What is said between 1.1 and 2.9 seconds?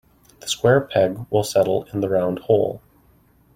will settle in the round hole.